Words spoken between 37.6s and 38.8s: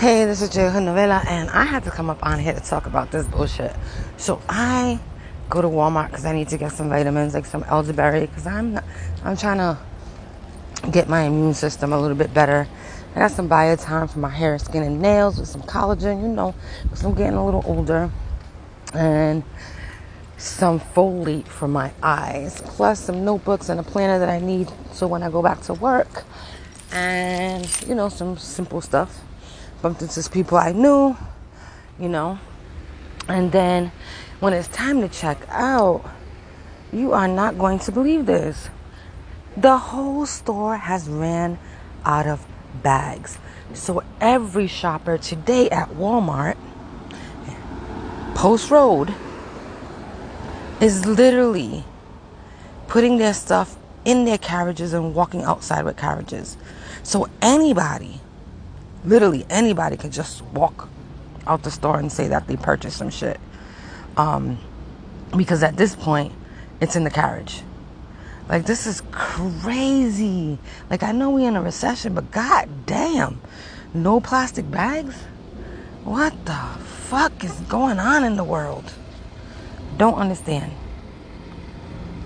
to believe this.